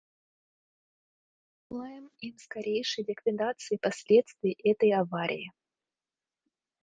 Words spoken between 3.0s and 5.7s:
ликвидации последствий этой аварии.